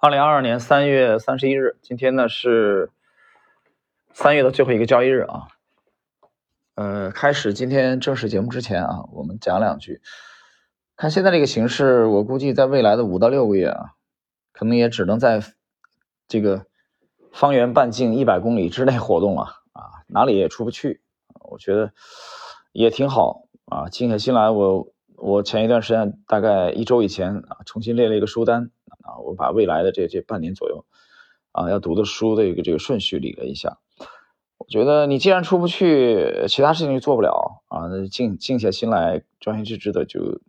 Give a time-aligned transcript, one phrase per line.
[0.00, 2.92] 二零二二年三月三十一日，今天呢是
[4.12, 5.48] 三月的最后一个交易日啊。
[6.76, 10.00] 呃，开始今天正式节目之前啊，我们讲两句。
[10.94, 13.94] 看现在这个形势，我估计在未来的五到六个月啊，
[14.52, 15.42] 可能也只能在
[16.28, 16.66] 这个
[17.32, 19.42] 方圆半径一百公里之内活动了
[19.72, 21.02] 啊，哪里也出不去。
[21.40, 21.92] 我觉得
[22.70, 28.70] 也挺好啊，静下心来，我我前一段时间大概一周以前啊，重新列了一个书单。
[29.08, 30.84] 啊，我把未来的这这半年左右，
[31.52, 33.78] 啊，要读的书的一个这个顺序理了一下。
[34.58, 40.40] 我觉得你既然出不去，其他事情就做不了啊，那静静下心来，专心致志的就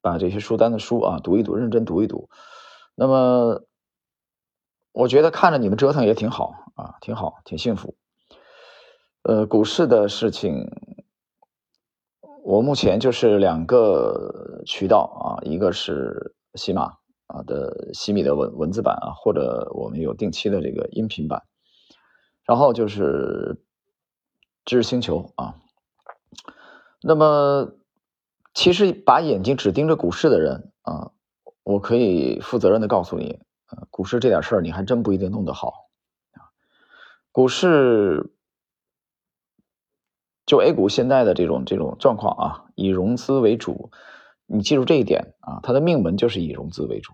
[0.00, 2.28] 把这些书单的书啊读一读，认真读一读。
[2.94, 3.64] 那么，
[4.92, 7.96] 我觉得看着你们折腾也挺好啊，挺好，挺幸福。
[9.22, 10.70] 呃，股市的事情，
[12.44, 16.98] 我目前就是两个渠道啊，一个是喜马。
[17.26, 21.42] 啊的西米的文文字版啊，或者我们有定期的这个音频版，
[22.44, 23.62] 然后就是
[24.64, 25.54] 知识星球啊。
[27.02, 27.72] 那么，
[28.54, 31.10] 其实把眼睛只盯着股市的人啊，
[31.62, 35.88] 我可以负责任的告诉你，呃，股市这点事儿你还真不一定弄得好
[36.32, 36.48] 啊。
[37.32, 38.32] 股市
[40.46, 43.90] 就 A 股现在的这种这种状况啊，以融资为主。
[44.46, 47.12] 你记住这一点啊，它的命门就是以融资为主。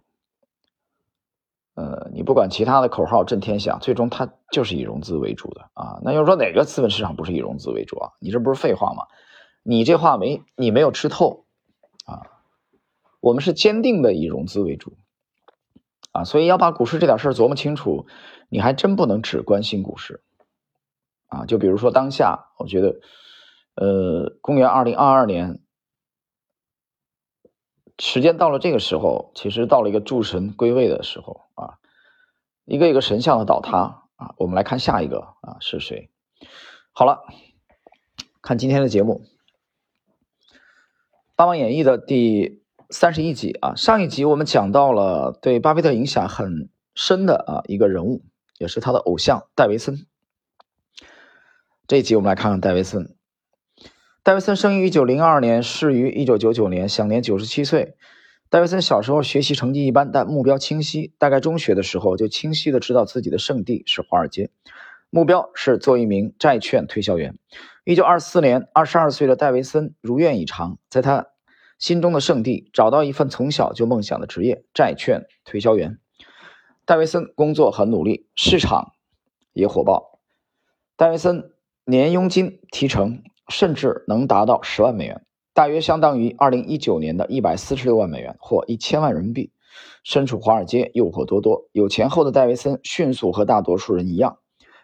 [1.75, 6.01] 呃，你不管其他的口号震天响，最终它就是以融资为主的啊。
[6.03, 8.11] 那要说哪个资本市场不是以融资为主啊？
[8.19, 9.05] 你这不是废话吗？
[9.63, 11.47] 你这话没你没有吃透
[12.05, 12.27] 啊。
[13.21, 14.99] 我们是坚定的以融资为主
[16.13, 18.07] 啊，所以要把股市这点事儿琢磨清楚，
[18.49, 20.23] 你还真不能只关心股市
[21.29, 21.47] 啊。
[21.47, 23.01] 就比如说当下，我觉得，
[23.77, 25.61] 呃，公元二零二二年。
[28.01, 31.79] 时间到了这个时候，其实到了一个诸神归位的时候啊，
[32.65, 36.11] 一个一个神像的倒塌啊，我们来看下一个啊是谁？
[36.93, 37.21] 好了，
[38.41, 39.23] 看今天的节目，
[41.37, 48.23] 《八王演义》的第三十一集啊，上一集我们讲到了对巴菲特影响很深的啊一个人物，
[48.59, 50.07] 也是他的偶像戴维森。
[51.87, 53.15] 这一集我们来看看戴维森。
[54.23, 57.95] 戴维森生于一九零二年，逝于一九九九年，享年九十七岁。
[58.51, 61.15] 戴维森小时候学习成绩一般，但目标清晰。
[61.17, 64.51] 大概中学的时候，就清晰的知道自己的圣地是华尔街，
[65.09, 67.39] 目标是做一名债券推销员。
[67.85, 71.29] 一九二四年，二十二岁的戴维森如愿以偿，在他
[71.79, 75.99] 心中的圣地找到一份从小就梦想的职业——债券推销员。
[76.85, 78.93] 戴维森工作很努力，市场
[79.55, 80.21] 也火爆。
[80.95, 81.53] 戴维森
[81.87, 83.23] 年佣金提成。
[83.51, 89.53] 甚至能达到十万美元，大约相当于二零一九年的一百四十六万美元或一千万人民币。
[90.03, 91.69] 身处华尔街，诱惑多多。
[91.73, 94.39] 有钱后的戴维森迅速和大多数人一样，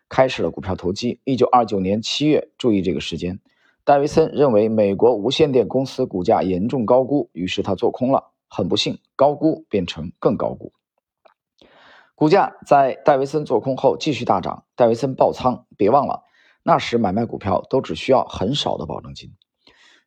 [0.09, 1.21] 开始了股票投机。
[1.25, 3.41] 一九二九年七月，注意这个时间，
[3.85, 8.33] 戴维森认为美国无线电公司股价严重高估，于是他做空了。
[8.49, 10.73] 很不幸，高估变成更高估，
[12.15, 14.65] 股价在戴维森做空后继续大涨。
[14.77, 16.23] 戴维森爆仓，别忘了。
[16.67, 19.33] 那时买卖股票都只需要很少的保证金。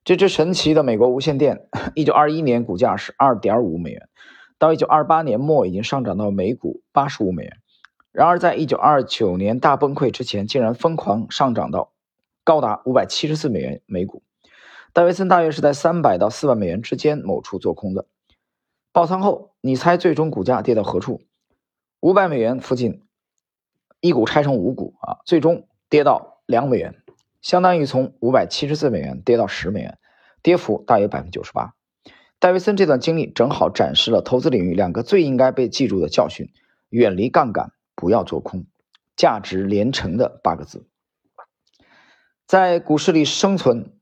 [0.03, 4.09] 这只神奇的美国无线电，一九二一年股价是二点五美元，
[4.57, 7.57] 到一九二八年末已经上涨到每股八十五美元。
[8.11, 11.93] 然而，在一九二九年大崩溃之前，竟然疯狂上涨到
[12.43, 14.21] 高达五百七十四美元每股。
[14.91, 18.05] 戴维森大约是在三百到四万美元之间某处做空的。
[18.91, 21.21] 爆仓后，你猜最终股价跌到何处？
[22.01, 23.05] 五百美元附近，
[24.01, 26.38] 一股拆成五股啊，最终跌到。
[26.49, 26.95] 两美元，
[27.43, 29.99] 相当于从五百七十四美元跌到十美元，
[30.41, 31.75] 跌幅大约百分之九十八。
[32.39, 36.51] 戴维森这段经历正好展示了投资领域两个最应该被记住的教训：
[36.89, 38.65] 远离杠杆，不要做空，
[39.15, 40.87] 价值连城的八个字。
[42.47, 43.93] 在股市里生存，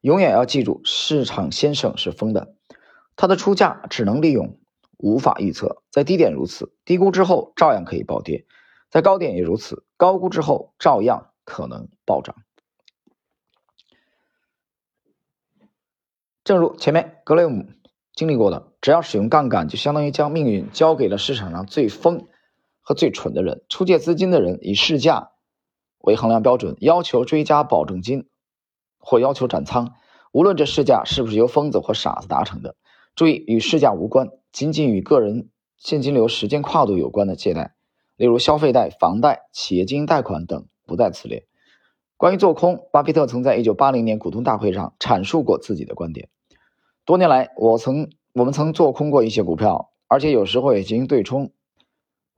[0.00, 2.56] 永远要记住，市场先生是疯的，
[3.14, 4.58] 他的出价只能利用，
[4.96, 5.84] 无法预测。
[5.92, 8.44] 在低点如此，低估之后照样可以暴跌；
[8.90, 11.32] 在高点也如此，高估之后照样。
[11.50, 12.36] 可能暴涨。
[16.44, 17.70] 正如前面格雷姆
[18.12, 22.28] 经历过的，只要使用杠杆，就相当于将命运交给了市场上最疯
[22.82, 23.64] 和最蠢的人。
[23.70, 25.30] 出借资金的人以市价
[26.00, 28.28] 为衡量标准，要求追加保证金
[28.98, 29.94] 或要求斩仓，
[30.30, 32.76] 无论这市价是不是由疯子或傻子达成的。
[33.14, 35.48] 注意，与市价无关，仅仅与个人
[35.78, 37.74] 现金流时间跨度有关的借贷，
[38.18, 40.66] 例如消费贷、房贷、企业经营贷款等。
[40.88, 41.46] 不在此列。
[42.16, 46.30] 关于做空，巴菲特曾在一九八零年股东大会上阐述过自己的观点。
[47.04, 51.52] 多年来，我曾我们曾做空过一些股票，而且有时候也进行对冲。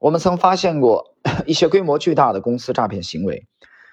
[0.00, 1.14] 我们曾发现过
[1.46, 3.46] 一些规模巨大的公司诈骗行为，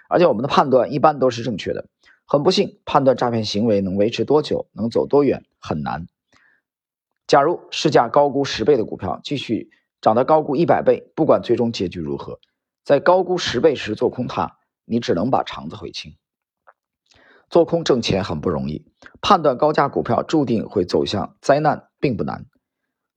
[0.09, 1.85] 而且我们的判断一般都是正确的。
[2.25, 6.07] 很不幸，判断诈骗行为能维持多久、能走多远很难。
[7.27, 9.69] 假如市价高估十倍的股票继续
[10.01, 12.39] 涨到高估一百倍，不管最终结局如何，
[12.83, 16.15] 在高估十倍时做空它，你只能把肠子悔青。
[17.49, 18.85] 做空挣钱很不容易，
[19.21, 22.45] 判断高价股票注定会走向灾难并不难，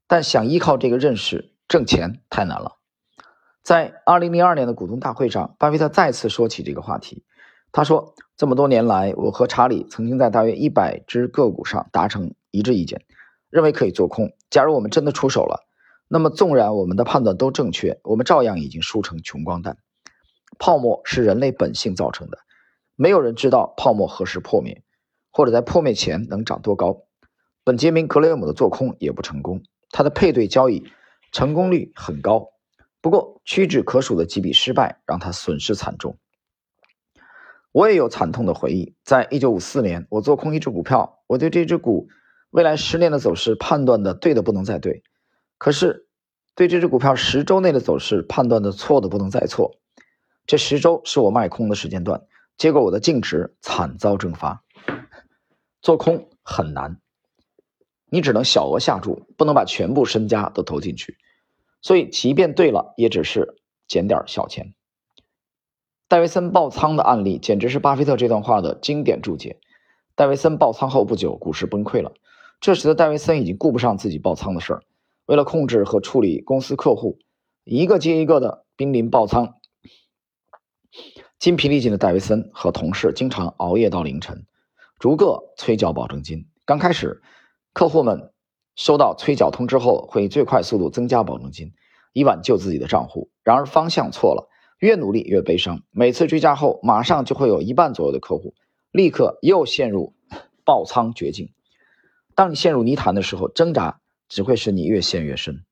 [0.07, 2.77] 但想依靠这个认识挣钱太难了。
[3.63, 7.25] 在二零零二年的股东大会上，巴菲特再次说起这个话题。
[7.73, 13.05] 他说：“这么多年来，我和查理曾经在大约一百只个股上达成一致意见，
[13.49, 14.33] 认为可以做空。
[14.49, 15.69] 假如我们真的出手了，
[16.13, 19.77] 那么纵然我们的判断都正确，我们照样已经输成穷光蛋。
[20.59, 22.39] 泡沫是人类本性造成的，
[22.97, 24.83] 没有人知道泡沫何时破灭，
[25.31, 27.05] 或者在破灭前能涨多高。
[27.63, 30.83] 本杰明·格雷厄姆的做空也不成功，他的配对交易
[31.31, 32.49] 成功率很高，
[33.01, 36.19] 不过屈指可数的几笔失败让他损失惨重。”
[37.71, 38.97] 我也有惨痛的回忆。
[39.05, 42.09] 在一九五四年，我做空一只股票，我对这只股
[42.51, 45.05] 未来十年的走势判断的对的不能再对，
[45.61, 46.09] 可是
[46.55, 49.77] 对这只股票十周内的走势判断的错的不能再错。
[50.47, 52.23] 这十周是我卖空的时间段，
[52.57, 54.65] 结果我的净值惨遭蒸发。
[55.83, 56.99] 做空很难，
[58.09, 61.19] 你只能小额下注，不能把全部身家都投进去，
[61.83, 63.57] 所以即便对了，也只是
[63.87, 64.73] 捡点小钱。
[66.09, 69.61] 戴维森爆仓的案例简直是巴菲特这段话的经典注解。
[70.15, 72.15] 戴维森爆仓后不久，股市崩溃了。
[72.63, 74.83] 这时的戴维森已经顾不上自己爆仓的事儿，
[75.31, 77.21] 为了控制和处理公司客户，
[77.63, 79.55] 一个接一个的濒临爆仓。
[81.39, 84.45] 筋疲力尽的戴维森和同事经常熬夜到凌晨，
[84.99, 86.49] 逐个催缴保证金。
[86.65, 87.23] 刚开始，
[87.73, 88.33] 客户们
[88.75, 91.75] 收到催缴通知后，会以最快速度增加保证金，
[92.13, 93.31] 以挽救自己的账户。
[93.45, 94.49] 然而方向错了。
[94.81, 95.85] 越努力越悲伤。
[95.93, 98.55] 每次追加后，马上就会有一半左右的客户
[98.91, 100.15] 立刻又陷入
[100.65, 101.53] 爆仓绝境。
[102.35, 104.01] 当你陷入泥潭的时候，挣扎
[104.31, 105.67] 只会使你越陷越深。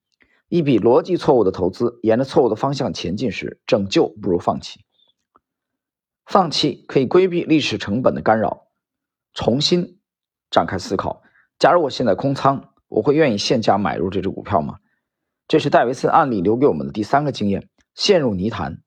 [0.48, 4.84] 一笔逻辑错误的投资，沿着错误的方向前进时，拯救不如放弃。
[6.26, 8.66] 放弃可以规避历史成本的干扰，
[9.32, 9.98] 重新
[10.50, 11.22] 展开思考。
[11.58, 14.78] 假如我现在空仓，我会愿意现价买入这只股票吗？
[15.46, 18.82] 这是戴维森案例留给我们的第三个经验：陷入泥潭。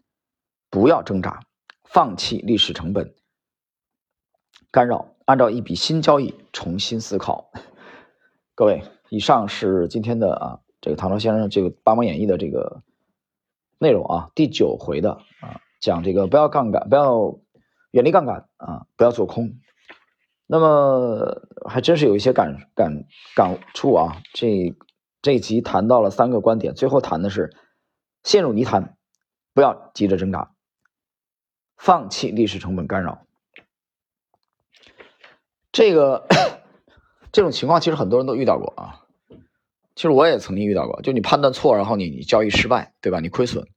[0.70, 1.42] 不要挣扎，
[1.84, 3.14] 放弃历史成本
[4.72, 7.52] 干扰，按照一笔新交易重新思考。
[8.56, 12.82] 各位，以上是今天的啊，这个唐朝先生这个《八王演义》的这个
[13.78, 15.12] 内容啊，第九回的
[15.42, 17.38] 啊，讲这个不要杠杆，不要
[17.92, 19.60] 远离杠杆啊，不要做空。
[20.48, 23.04] 那么还真是有一些感感
[23.36, 24.22] 感触啊。
[24.34, 24.74] 这
[25.22, 27.54] 这集谈到了三个观点，最后谈的是
[28.24, 28.96] 陷入泥潭，
[29.54, 30.54] 不要急着挣扎。
[31.76, 33.26] 放弃历史成本干扰，
[35.74, 36.28] 这个
[37.34, 39.01] 这种情况其实很多人都遇到过啊。
[40.02, 43.20] 其实我也曾经遇到过，就你判断错，然后你你交易失败，对吧？
[43.20, 43.68] 你亏损，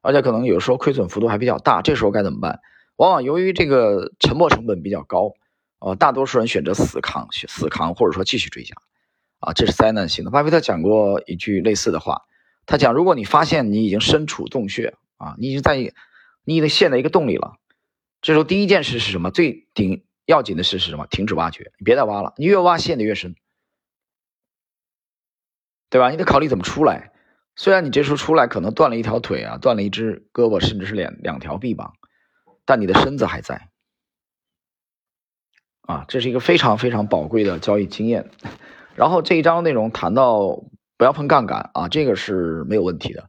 [0.00, 2.60] 而且可能有时候亏损幅度还比较大，这时候该怎么办？
[2.96, 5.34] 往往由于这个沉没成本比较高，
[5.80, 8.74] 呃，大多数人选择死扛，死扛或者说继续追加，
[9.40, 10.30] 啊，这是灾难性的。
[10.30, 12.22] 巴菲特讲过一句类似的话，
[12.64, 15.92] 他讲：如果你发现你已经身处洞穴啊，你已经在。
[16.44, 17.56] 你已经陷在一个洞里了，
[18.22, 19.30] 这时候第一件事是什么？
[19.30, 21.06] 最顶要紧的事是什么？
[21.10, 23.34] 停止挖掘，你别再挖了，你越挖陷得越深，
[25.90, 26.10] 对吧？
[26.10, 27.12] 你得考虑怎么出来。
[27.56, 31.92] 虽然你这时候出来可能断了一条腿啊，断了一只胳膊，甚至是两两条臂膀，
[32.64, 33.68] 但你的身子还在。
[35.82, 38.30] 啊，这是一个非常非常宝贵的交易经验。
[38.94, 40.62] 然后这一章内容谈到
[40.96, 43.26] 不要碰杠杆啊，这个是没有问题的。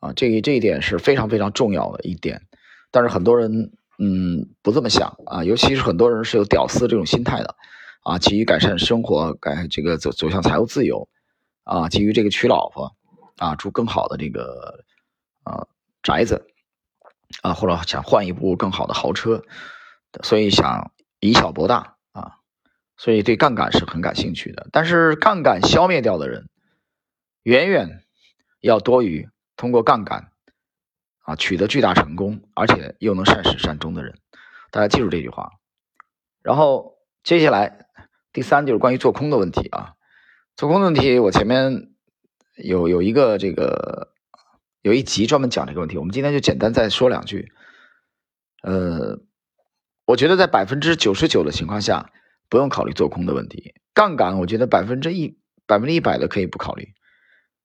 [0.00, 2.42] 啊，这这一点是非常非常重要的一点，
[2.90, 7.54] 但是很多人嗯不这么想啊，尤其是很多人是有屌丝这种心态的
[8.02, 11.08] 啊，急于改善生活，改这个走走向财务自由
[11.64, 12.96] 啊，基于这个娶老婆
[13.38, 14.84] 啊，住更好的这个
[15.44, 15.66] 啊
[16.02, 16.46] 宅子
[17.42, 19.42] 啊，或者想换一部更好的豪车，
[20.22, 22.38] 所以想以小博大啊，
[22.96, 24.68] 所以对杠杆是很感兴趣的。
[24.72, 26.48] 但是杠杆消灭掉的人，
[27.42, 28.02] 远远
[28.60, 29.28] 要多于。
[29.54, 30.32] 通过杠杆
[31.20, 34.18] 啊取得巨大成功，而且又能善始善终的人，
[34.72, 35.52] 大家记住这句话。
[36.42, 37.86] 然后接下来
[38.32, 39.94] 第三就是关于做空的问题啊，
[40.62, 41.90] 做空的问题我前面
[42.54, 44.12] 有有一个这个
[44.80, 47.50] 有一集专门讲这个问题，我们今天就简单再说两句。
[48.62, 49.18] 呃，
[50.06, 52.12] 我觉得在百分之九十九的情况下
[52.48, 56.90] 不用考虑做空的问题，杠杆我觉得百分之一百分之一百的可以不考虑。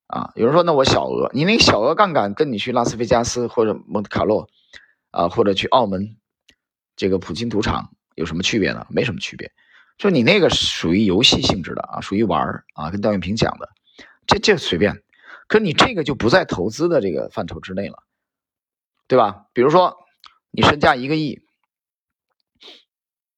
[0.07, 0.31] 啊。
[0.33, 4.49] 有人说，那我小额，你那小额杠杆跟你去拉斯维加斯或者蒙特卡洛
[5.11, 6.17] 啊，或者去澳门
[6.95, 8.87] 这个普金赌场有什么区别呢？
[8.89, 9.51] 没什么区别，
[9.97, 13.69] 就你那个属于游戏性质的啊，属于玩啊，跟段永平讲的，
[14.27, 15.03] 这这随便。
[15.47, 18.03] 可你这个就不在投资的这个范畴之内了，
[19.07, 19.45] 对吧？
[19.53, 20.05] 比如说
[20.51, 21.41] 你身价一个亿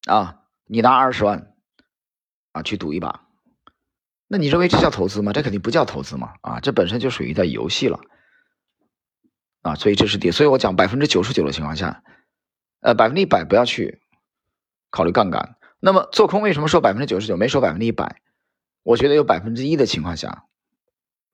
[0.06, 1.54] 啊，你拿二十万
[2.50, 3.26] 啊去赌一把，
[4.26, 5.32] 那你认为这叫投资吗？
[5.32, 6.34] 这肯定不叫投资嘛！
[6.40, 8.00] 啊，这本身就属于在游戏了
[9.62, 12.02] 啊，所以这是第，所以我讲百分之九十九的情况下，
[12.80, 14.02] 呃，百分之一百不要去
[14.90, 15.56] 考虑杠杆。
[15.80, 18.22] 那么做空为什么说百分之九十九没说百分之一百？
[18.82, 20.44] 我觉得有百分之一的情况下。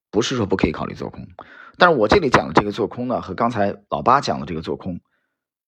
[0.09, 1.29] 不是说不可以考虑做空，
[1.77, 5.01] 但是我这里讲的这个做空呢，和刚才老八讲的这个做空，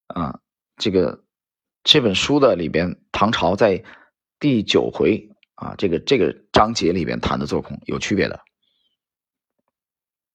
[0.06, 0.40] 啊，
[0.76, 1.22] 这个
[1.82, 3.84] 这本书的里边，唐朝在
[4.38, 8.40] 第九回啊，这个这个章节里边谈的做空有区别的，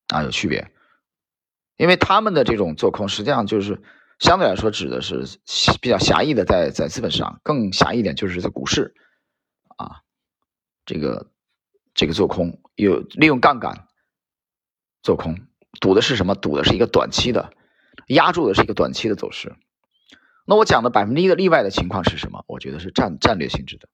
[0.09, 0.69] 啊，有区别，
[1.77, 3.81] 因为他们的这种做空实际上就是
[4.23, 5.25] 相对来说指的是
[5.81, 8.95] 比较狭义的，在在资本市场更狭义一点，就是在股市，
[9.75, 9.99] 啊，
[10.85, 11.29] 这个
[11.93, 13.85] 这个做空有利用杠杆。
[15.01, 15.35] 做空
[15.81, 16.35] 赌的是什么？
[16.35, 17.51] 赌的是一个短期的，
[18.07, 19.57] 压住的是一个短期的走势。
[20.45, 22.45] 那我讲的百分之一的例外的情况是什么？
[22.47, 23.89] 我觉得是战战略性质的。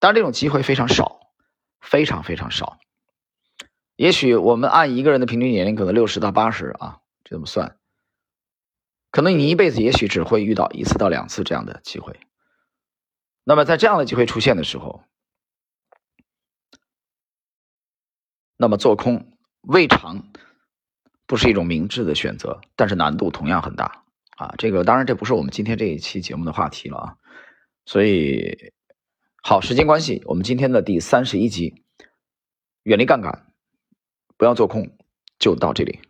[0.00, 1.20] 当然，这种机会非常少，
[1.80, 2.80] 非常非常少。
[3.94, 7.76] 也许我们按一个人的平均年龄，可能六十到八十啊，就这么算，
[9.10, 12.20] 可能你一辈子也许只会遇到一次到两次这样的机会。
[13.44, 15.02] 那么在这样的机会出现的时候，
[18.56, 19.32] 那么做空。
[19.62, 20.30] 未尝
[21.26, 24.04] 不是一种明智的选择，但是难度同样很大
[24.36, 24.54] 啊！
[24.56, 27.16] 这个当然这不是我们今天这一期节目的话题了啊。
[27.84, 28.72] 所以，
[29.42, 31.84] 好，时间关系，我们今天的第三十一集，
[32.84, 33.52] 远离杠杆，
[34.38, 34.96] 不要做空，
[35.38, 36.00] 就到这里。